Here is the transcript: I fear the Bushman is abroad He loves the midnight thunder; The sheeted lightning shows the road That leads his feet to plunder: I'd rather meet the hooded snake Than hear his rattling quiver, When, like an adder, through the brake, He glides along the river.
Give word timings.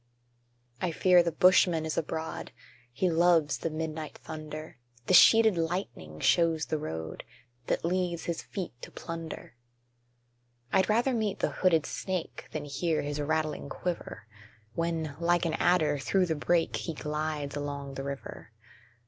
I 0.81 0.89
fear 0.91 1.21
the 1.21 1.31
Bushman 1.31 1.85
is 1.85 1.95
abroad 1.95 2.51
He 2.91 3.07
loves 3.07 3.59
the 3.59 3.69
midnight 3.69 4.17
thunder; 4.17 4.79
The 5.05 5.13
sheeted 5.13 5.59
lightning 5.59 6.19
shows 6.19 6.65
the 6.65 6.79
road 6.79 7.23
That 7.67 7.85
leads 7.85 8.23
his 8.23 8.41
feet 8.41 8.73
to 8.81 8.89
plunder: 8.89 9.57
I'd 10.73 10.89
rather 10.89 11.13
meet 11.13 11.37
the 11.37 11.51
hooded 11.51 11.85
snake 11.85 12.47
Than 12.51 12.65
hear 12.65 13.03
his 13.03 13.21
rattling 13.21 13.69
quiver, 13.69 14.25
When, 14.73 15.15
like 15.19 15.45
an 15.45 15.53
adder, 15.53 15.99
through 15.99 16.25
the 16.25 16.33
brake, 16.35 16.77
He 16.77 16.95
glides 16.95 17.55
along 17.55 17.93
the 17.93 18.03
river. 18.03 18.51